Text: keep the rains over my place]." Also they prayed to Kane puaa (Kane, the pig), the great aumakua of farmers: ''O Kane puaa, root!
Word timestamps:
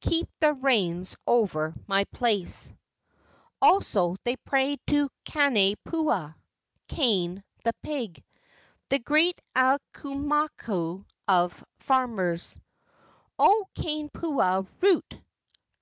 keep 0.00 0.30
the 0.40 0.54
rains 0.54 1.14
over 1.26 1.74
my 1.86 2.04
place]." 2.04 2.72
Also 3.60 4.16
they 4.24 4.34
prayed 4.36 4.80
to 4.86 5.10
Kane 5.26 5.76
puaa 5.86 6.36
(Kane, 6.88 7.44
the 7.64 7.74
pig), 7.82 8.24
the 8.88 8.98
great 8.98 9.42
aumakua 9.54 11.04
of 11.28 11.62
farmers: 11.80 12.58
''O 13.38 13.66
Kane 13.74 14.08
puaa, 14.08 14.66
root! 14.80 15.20